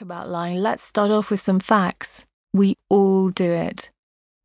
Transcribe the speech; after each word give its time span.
about 0.00 0.28
lying, 0.28 0.58
let's 0.58 0.82
start 0.82 1.10
off 1.10 1.30
with 1.30 1.40
some 1.40 1.60
facts. 1.60 2.24
We 2.52 2.76
all 2.88 3.30
do 3.30 3.50
it. 3.50 3.90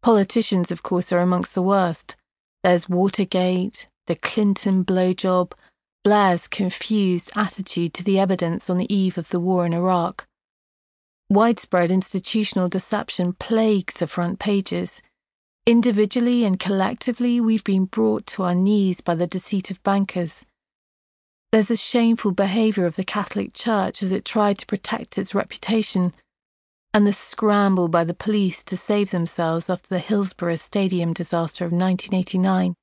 Politicians, 0.02 0.72
of 0.72 0.84
course, 0.84 1.12
are 1.12 1.20
amongst 1.20 1.54
the 1.54 1.62
worst. 1.62 2.16
There's 2.64 2.90
Watergate, 2.90 3.88
the 4.08 4.16
Clinton 4.16 4.84
blowjob, 4.84 5.54
Blair's 6.04 6.48
confused 6.48 7.32
attitude 7.36 7.94
to 7.94 8.04
the 8.04 8.20
evidence 8.20 8.70
on 8.70 8.78
the 8.78 8.94
eve 8.94 9.18
of 9.18 9.30
the 9.30 9.40
war 9.40 9.66
in 9.66 9.74
Iraq. 9.74 10.26
Widespread 11.30 11.92
institutional 11.92 12.70
deception 12.70 13.34
plagues 13.34 13.96
the 13.96 14.08
front 14.08 14.40
pages. 14.40 15.02
Individually 15.66 16.46
and 16.46 16.60
collectively, 16.60 17.42
we've 17.42 17.66
been 17.66 17.86
brought 17.86 18.26
to 18.28 18.44
our 18.44 18.56
knees 18.56 19.02
by 19.02 19.14
the 19.14 19.28
deceit 19.28 19.70
of 19.70 19.84
bankers. 19.84 20.46
There's 21.52 21.72
a 21.72 21.78
shameful 21.78 22.32
behaviour 22.32 22.86
of 22.86 22.98
the 22.98 23.06
Catholic 23.06 23.54
Church 23.54 24.04
as 24.04 24.12
it 24.12 24.26
tried 24.26 24.58
to 24.58 24.66
protect 24.66 25.18
its 25.18 25.34
reputation, 25.34 26.14
and 26.94 27.08
the 27.08 27.14
scramble 27.14 27.88
by 27.88 28.04
the 28.04 28.14
police 28.14 28.64
to 28.64 28.76
save 28.76 29.12
themselves 29.12 29.70
after 29.70 29.88
the 29.88 30.00
Hillsborough 30.00 30.58
Stadium 30.58 31.14
disaster 31.14 31.64
of 31.64 31.72
1989. 31.72 32.74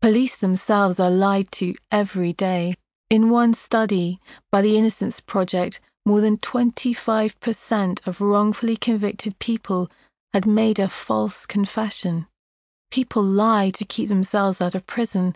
Police 0.00 0.36
themselves 0.36 1.00
are 1.00 1.10
lied 1.10 1.50
to 1.52 1.74
every 1.90 2.32
day. 2.32 2.74
In 3.10 3.30
one 3.30 3.54
study 3.54 4.20
by 4.52 4.62
the 4.62 4.78
Innocence 4.78 5.20
Project, 5.20 5.80
more 6.06 6.20
than 6.20 6.38
25% 6.38 8.06
of 8.06 8.20
wrongfully 8.20 8.76
convicted 8.76 9.38
people 9.40 9.90
had 10.32 10.46
made 10.46 10.78
a 10.78 10.88
false 10.88 11.44
confession. 11.46 12.26
People 12.90 13.22
lie 13.22 13.70
to 13.70 13.84
keep 13.84 14.08
themselves 14.08 14.60
out 14.62 14.74
of 14.74 14.86
prison, 14.86 15.34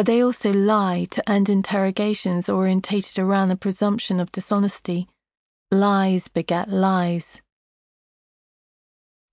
but 0.00 0.06
they 0.06 0.22
also 0.24 0.50
lie 0.50 1.04
to 1.10 1.30
end 1.30 1.50
interrogations 1.50 2.48
orientated 2.48 3.18
around 3.18 3.48
the 3.48 3.54
presumption 3.54 4.18
of 4.18 4.32
dishonesty. 4.32 5.06
Lies 5.70 6.26
beget 6.26 6.70
lies. 6.70 7.42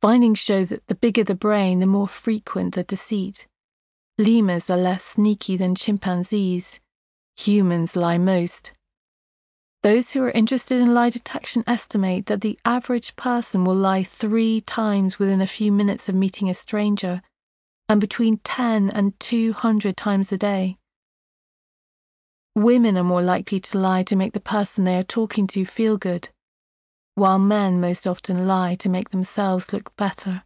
Findings 0.02 0.40
show 0.40 0.66
that 0.66 0.86
the 0.88 0.96
bigger 0.96 1.24
the 1.24 1.36
brain, 1.36 1.80
the 1.80 1.86
more 1.86 2.10
frequent 2.10 2.76
the 2.76 2.84
deceit. 2.84 3.48
Lemurs 4.18 4.70
are 4.70 4.76
less 4.76 5.06
sneaky 5.06 5.56
than 5.56 5.74
chimpanzees. 5.74 6.82
Humans 7.38 7.96
lie 7.96 8.18
most. 8.18 8.74
Those 9.84 10.12
who 10.12 10.22
are 10.24 10.32
interested 10.32 10.82
in 10.82 10.94
lie 10.94 11.12
detection 11.12 11.64
estimate 11.66 12.26
that 12.26 12.42
the 12.42 12.60
average 12.66 13.16
person 13.16 13.64
will 13.64 13.74
lie 13.74 14.04
three 14.04 14.60
times 14.60 15.18
within 15.18 15.40
a 15.40 15.48
few 15.48 15.72
minutes 15.72 16.10
of 16.10 16.16
meeting 16.16 16.50
a 16.50 16.54
stranger, 16.54 17.22
and 17.90 18.02
between 18.02 18.38
10 18.44 18.90
and 18.90 19.20
200 19.20 19.96
times 19.96 20.32
a 20.32 20.38
day. 20.38 20.78
Women 22.56 22.98
are 22.98 23.04
more 23.04 23.22
likely 23.22 23.60
to 23.60 23.78
lie 23.78 24.04
to 24.04 24.16
make 24.16 24.34
the 24.34 24.40
person 24.40 24.84
they 24.84 24.98
are 24.98 25.04
talking 25.04 25.48
to 25.48 25.66
feel 25.66 25.98
good, 25.98 26.30
while 27.16 27.40
men 27.40 27.80
most 27.80 28.08
often 28.08 28.48
lie 28.48 28.76
to 28.76 28.90
make 28.90 29.12
themselves 29.12 29.72
look 29.72 29.96
better. 29.96 30.44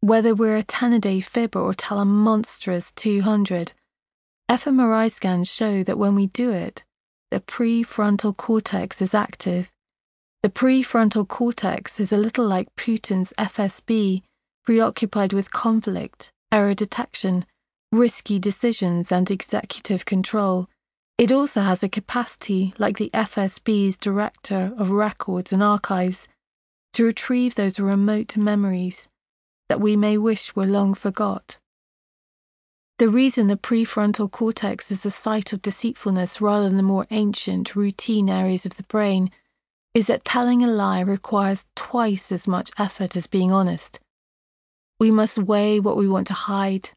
Whether 0.00 0.34
we're 0.34 0.56
a 0.56 0.62
10 0.62 0.92
a 0.92 0.98
day 0.98 1.20
fibber 1.20 1.58
or 1.60 1.74
tell 1.74 1.98
a 1.98 2.04
monstrous 2.04 2.92
200, 2.92 3.72
fMRI 4.48 5.10
scans 5.10 5.50
show 5.50 5.82
that 5.82 5.98
when 5.98 6.14
we 6.14 6.26
do 6.28 6.50
it, 6.52 6.84
the 7.30 7.40
prefrontal 7.40 8.36
cortex 8.36 9.02
is 9.02 9.14
active. 9.14 9.70
The 10.42 10.50
prefrontal 10.50 11.26
cortex 11.26 11.98
is 11.98 12.12
a 12.12 12.16
little 12.16 12.46
like 12.46 12.68
Putin's 12.76 13.32
FSB, 13.36 14.22
preoccupied 14.64 15.32
with 15.32 15.50
conflict, 15.50 16.30
error 16.52 16.74
detection, 16.74 17.44
risky 17.92 18.38
decisions, 18.38 19.10
and 19.10 19.30
executive 19.30 20.04
control. 20.04 20.68
It 21.18 21.32
also 21.32 21.62
has 21.62 21.82
a 21.82 21.88
capacity, 21.88 22.74
like 22.78 22.98
the 22.98 23.10
FSB's 23.14 23.96
Director 23.96 24.72
of 24.76 24.90
Records 24.90 25.52
and 25.52 25.62
Archives, 25.62 26.28
to 26.92 27.04
retrieve 27.04 27.54
those 27.54 27.80
remote 27.80 28.36
memories 28.36 29.08
that 29.68 29.80
we 29.80 29.96
may 29.96 30.16
wish 30.16 30.54
were 30.54 30.66
long 30.66 30.94
forgot. 30.94 31.58
The 32.98 33.08
reason 33.10 33.48
the 33.48 33.56
prefrontal 33.56 34.30
cortex 34.30 34.90
is 34.90 35.02
the 35.02 35.10
site 35.10 35.52
of 35.52 35.60
deceitfulness 35.60 36.40
rather 36.40 36.68
than 36.68 36.78
the 36.78 36.82
more 36.82 37.06
ancient, 37.10 37.76
routine 37.76 38.30
areas 38.30 38.64
of 38.64 38.76
the 38.76 38.84
brain 38.84 39.30
is 39.92 40.06
that 40.06 40.24
telling 40.24 40.62
a 40.62 40.66
lie 40.66 41.00
requires 41.00 41.66
twice 41.74 42.32
as 42.32 42.48
much 42.48 42.70
effort 42.78 43.16
as 43.16 43.26
being 43.26 43.52
honest. 43.52 44.00
We 44.98 45.10
must 45.10 45.38
weigh 45.38 45.80
what 45.80 45.96
we 45.96 46.08
want 46.08 46.26
to 46.28 46.34
hide, 46.34 46.90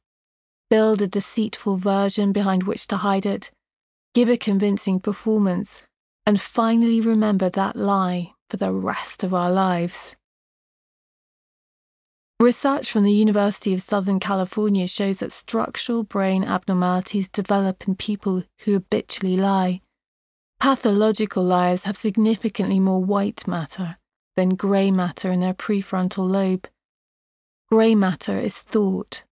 build 0.70 1.02
a 1.02 1.08
deceitful 1.08 1.78
version 1.78 2.32
behind 2.32 2.64
which 2.64 2.88
to 2.88 2.98
hide 2.98 3.26
it, 3.26 3.52
give 4.14 4.30
a 4.30 4.38
convincing 4.38 5.00
performance, 5.00 5.84
and 6.26 6.40
finally 6.40 7.02
remember 7.02 7.50
that 7.50 7.76
lie 7.76 8.34
for 8.50 8.58
the 8.58 8.72
rest 8.72 9.24
of 9.24 9.34
our 9.34 9.52
lives. 9.52 10.16
Research 12.40 12.90
from 12.90 13.04
the 13.04 13.12
University 13.12 13.74
of 13.74 13.82
Southern 13.82 14.18
California 14.18 14.88
shows 14.88 15.20
that 15.20 15.34
structural 15.34 16.04
brain 16.04 16.46
abnormalities 16.46 17.28
develop 17.28 17.86
in 17.86 17.96
people 17.96 18.44
who 18.60 18.74
habitually 18.74 19.36
lie. 19.36 19.82
Pathological 20.58 21.44
liars 21.44 21.84
have 21.84 21.98
significantly 21.98 22.80
more 22.80 23.04
white 23.04 23.46
matter 23.46 23.98
than 24.38 24.56
grey 24.56 24.90
matter 24.90 25.32
in 25.32 25.42
their 25.42 25.54
prefrontal 25.54 26.30
lobe. 26.30 26.66
Grey 27.72 27.94
matter 27.94 28.40
is 28.40 28.58
thought. 28.58 29.24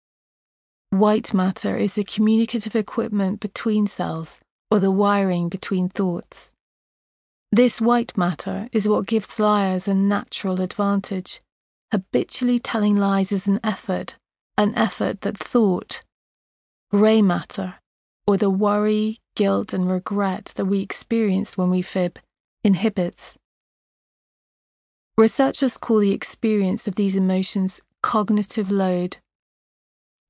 White 0.92 1.34
matter 1.34 1.76
is 1.76 1.96
the 1.96 2.04
communicative 2.04 2.76
equipment 2.76 3.40
between 3.40 3.88
cells 3.88 4.40
or 4.70 4.80
the 4.80 4.92
wiring 4.92 5.50
between 5.50 5.90
thoughts. 5.90 6.54
This 7.52 7.82
white 7.82 8.16
matter 8.16 8.70
is 8.72 8.88
what 8.88 9.08
gives 9.08 9.40
liars 9.40 9.88
a 9.88 9.96
natural 9.96 10.62
advantage 10.62 11.42
habitually 11.92 12.60
telling 12.60 12.96
lies 12.96 13.32
is 13.32 13.48
an 13.48 13.60
effort, 13.64 14.16
an 14.58 14.76
effort 14.76 15.22
that 15.22 15.38
thought, 15.38 16.02
grey 16.92 17.22
matter, 17.22 17.76
or 18.28 18.38
the 18.38 18.50
worry, 18.50 19.20
guilt, 19.36 19.74
and 19.74 19.90
regret 19.90 20.54
that 20.56 20.66
we 20.66 20.82
experience 20.82 21.58
when 21.58 21.70
we 21.70 21.82
fib, 21.82 22.20
inhibits. 22.64 23.36
Researchers 25.18 25.78
call 25.78 26.00
the 26.00 26.12
experience 26.12 26.88
of 26.88 26.96
these 26.96 27.16
emotions 27.16 27.82
cognitive 28.08 28.72
load. 28.72 29.18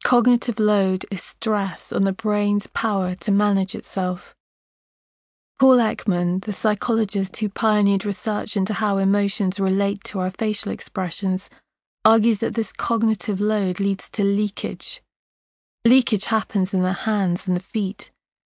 Cognitive 0.04 0.60
load 0.60 1.06
is 1.12 1.22
stress 1.22 1.94
on 1.94 2.06
the 2.06 2.12
brain's 2.12 2.66
power 2.66 3.14
to 3.14 3.32
manage 3.32 3.76
itself. 3.76 4.34
Paul 5.60 5.78
Ekman, 5.78 6.44
the 6.44 6.54
psychologist 6.54 7.38
who 7.38 7.50
pioneered 7.50 8.04
research 8.04 8.58
into 8.58 8.74
how 8.74 8.98
emotions 8.98 9.60
relate 9.60 10.04
to 10.06 10.20
our 10.20 10.32
facial 10.32 10.72
expressions, 10.72 11.52
argues 12.04 12.40
that 12.40 12.56
this 12.56 12.74
cognitive 12.74 13.40
load 13.40 13.80
leads 13.80 14.10
to 14.10 14.24
leakage. 14.24 15.04
Leakage 15.86 16.26
happens 16.26 16.74
in 16.74 16.82
the 16.82 17.06
hands 17.06 17.48
and 17.48 17.56
the 17.56 17.62
feet. 17.62 18.10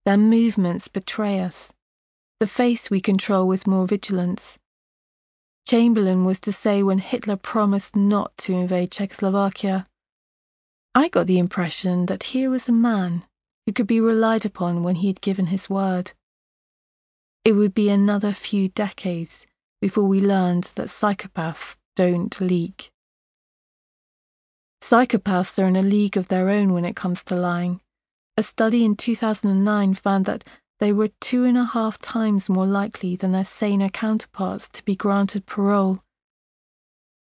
Their 0.06 0.16
movements 0.16 0.88
betray 0.88 1.40
us. 1.40 1.74
The 2.38 2.46
face 2.46 2.88
we 2.88 3.02
control 3.02 3.46
with 3.46 3.66
more 3.66 3.86
vigilance. 3.86 4.58
Chamberlain 5.66 6.24
was 6.24 6.40
to 6.40 6.52
say 6.52 6.82
when 6.82 6.98
Hitler 6.98 7.36
promised 7.36 7.94
not 7.94 8.36
to 8.38 8.52
invade 8.52 8.90
Czechoslovakia. 8.90 9.86
I 10.94 11.08
got 11.08 11.26
the 11.26 11.38
impression 11.38 12.06
that 12.06 12.24
here 12.24 12.50
was 12.50 12.68
a 12.68 12.72
man 12.72 13.24
who 13.64 13.72
could 13.72 13.86
be 13.86 14.00
relied 14.00 14.44
upon 14.44 14.82
when 14.82 14.96
he 14.96 15.06
had 15.06 15.20
given 15.20 15.46
his 15.46 15.70
word. 15.70 16.12
It 17.44 17.52
would 17.52 17.74
be 17.74 17.88
another 17.88 18.32
few 18.32 18.68
decades 18.68 19.46
before 19.80 20.04
we 20.04 20.20
learned 20.20 20.72
that 20.74 20.88
psychopaths 20.88 21.76
don't 21.96 22.40
leak. 22.40 22.90
Psychopaths 24.82 25.62
are 25.62 25.66
in 25.66 25.76
a 25.76 25.82
league 25.82 26.16
of 26.16 26.28
their 26.28 26.50
own 26.50 26.72
when 26.72 26.84
it 26.84 26.96
comes 26.96 27.22
to 27.24 27.36
lying. 27.36 27.80
A 28.36 28.42
study 28.42 28.84
in 28.84 28.96
2009 28.96 29.94
found 29.94 30.24
that 30.26 30.44
they 30.80 30.92
were 30.92 31.10
two 31.20 31.44
and 31.44 31.58
a 31.58 31.64
half 31.64 31.98
times 31.98 32.48
more 32.48 32.66
likely 32.66 33.14
than 33.14 33.32
their 33.32 33.44
saner 33.44 33.90
counterparts 33.90 34.68
to 34.70 34.84
be 34.84 34.96
granted 34.96 35.46
parole. 35.46 36.00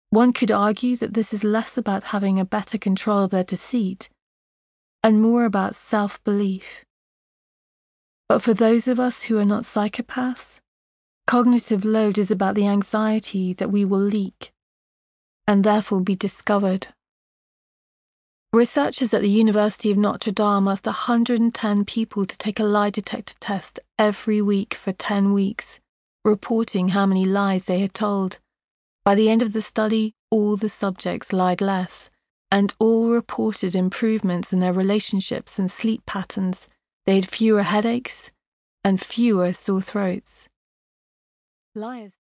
One 0.10 0.34
could 0.34 0.52
argue 0.52 0.96
that 0.98 1.14
this 1.14 1.34
is 1.34 1.44
less 1.44 1.78
about 1.78 2.06
having 2.06 2.40
a 2.40 2.46
better 2.46 2.78
control 2.78 3.24
of 3.24 3.32
their 3.32 3.44
deceit 3.44 4.10
and 5.02 5.22
more 5.22 5.46
about 5.46 5.76
self 5.76 6.22
belief. 6.24 6.84
But 8.28 8.42
for 8.42 8.54
those 8.54 8.88
of 8.88 9.00
us 9.00 9.24
who 9.24 9.38
are 9.38 9.46
not 9.46 9.64
psychopaths, 9.64 10.60
cognitive 11.28 11.86
load 11.86 12.18
is 12.18 12.32
about 12.32 12.56
the 12.56 12.68
anxiety 12.68 13.54
that 13.54 13.72
we 13.72 13.86
will 13.86 14.00
leak 14.00 14.52
and 15.48 15.64
therefore 15.64 16.02
be 16.02 16.16
discovered. 16.16 16.88
Researchers 18.56 19.14
at 19.14 19.20
the 19.22 19.28
University 19.28 19.92
of 19.92 19.98
Notre 19.98 20.32
Dame 20.32 20.70
asked 20.70 20.86
110 20.86 21.84
people 21.84 22.26
to 22.26 22.38
take 22.38 22.58
a 22.58 22.64
lie 22.64 22.90
detector 22.90 23.36
test 23.42 23.82
every 24.00 24.42
week 24.42 24.74
for 24.74 24.94
10 24.94 25.34
weeks, 25.34 25.82
reporting 26.24 26.90
how 26.90 27.06
many 27.06 27.26
lies 27.26 27.66
they 27.66 27.80
had 27.80 27.94
told. 27.94 28.40
By 29.04 29.14
the 29.14 29.30
end 29.30 29.42
of 29.42 29.52
the 29.52 29.62
study, 29.62 30.14
all 30.32 30.56
the 30.56 30.70
subjects 30.70 31.34
lied 31.34 31.60
less, 31.60 32.10
and 32.50 32.74
all 32.80 33.10
reported 33.10 33.76
improvements 33.76 34.54
in 34.54 34.62
their 34.62 34.72
relationships 34.72 35.60
and 35.60 35.70
sleep 35.70 36.06
patterns 36.06 36.70
they 37.06 37.16
had 37.16 37.30
fewer 37.30 37.64
headaches 37.64 38.32
and 38.86 39.02
fewer 39.02 39.52
sore 39.52 39.82
throats. 39.82 40.48
Liars 41.76 42.14